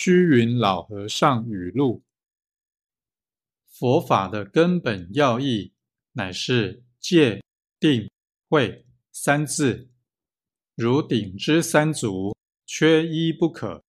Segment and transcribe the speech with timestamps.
[0.00, 2.04] 虚云老和尚语录
[3.66, 5.72] 佛法的根本要义
[6.12, 7.42] 乃是戒、
[7.80, 8.08] 定、
[8.48, 9.90] 慧三字，
[10.76, 12.32] 如鼎之三足，
[12.64, 13.82] 缺一不可。